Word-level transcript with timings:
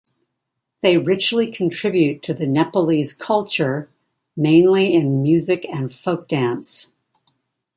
They 0.81 0.97
richly 0.97 1.51
contribute 1.51 2.23
to 2.23 2.33
the 2.33 2.47
Nepalese 2.47 3.13
culture 3.13 3.87
mainly 4.35 4.95
in 4.95 5.21
music 5.21 5.63
and 5.71 5.93
folk 5.93 6.27
dance. 6.27 6.89